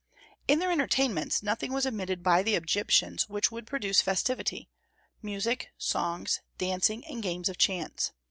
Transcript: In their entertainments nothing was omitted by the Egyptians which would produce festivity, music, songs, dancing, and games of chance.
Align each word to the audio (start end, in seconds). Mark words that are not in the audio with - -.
In 0.47 0.57
their 0.57 0.71
entertainments 0.71 1.43
nothing 1.43 1.71
was 1.71 1.85
omitted 1.85 2.23
by 2.23 2.41
the 2.41 2.55
Egyptians 2.55 3.29
which 3.29 3.51
would 3.51 3.67
produce 3.67 4.01
festivity, 4.01 4.67
music, 5.21 5.69
songs, 5.77 6.39
dancing, 6.57 7.05
and 7.05 7.21
games 7.21 7.49
of 7.49 7.59
chance. 7.59 8.11